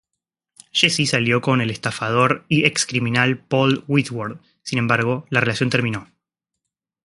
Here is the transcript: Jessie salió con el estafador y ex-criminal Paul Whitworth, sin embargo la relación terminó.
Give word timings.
Jessie 0.71 1.05
salió 1.05 1.41
con 1.41 1.61
el 1.61 1.69
estafador 1.69 2.43
y 2.49 2.65
ex-criminal 2.65 3.37
Paul 3.37 3.83
Whitworth, 3.87 4.41
sin 4.63 4.79
embargo 4.79 5.27
la 5.29 5.41
relación 5.41 5.69
terminó. 5.69 6.09